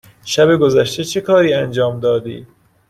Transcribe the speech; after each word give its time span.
شب 0.25 0.55
گذشته 0.57 1.03
چه 1.03 1.21
کاری 1.21 1.53
انجام 1.53 1.99
دادی؟ 1.99 2.47